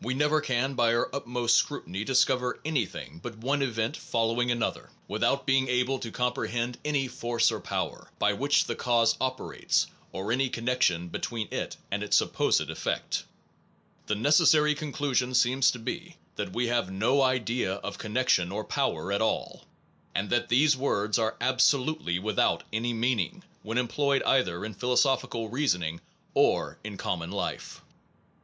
[0.00, 4.46] We never can by our utmost scrutiny discover anything 196 NOVELTY AND CAUSATION but one
[4.46, 8.76] event following another; without being able to comprehend any force or power, by which the
[8.76, 13.24] cause operates, or any connection between it and its supposed effect....
[14.06, 19.10] The necessary conclusion seems to be that we have no idea of connection or power
[19.10, 19.64] at all,
[20.14, 25.48] and that these words are absolutely without any mean ing, when employed either in philosophical
[25.48, 26.02] reasonings
[26.34, 27.82] or in common life.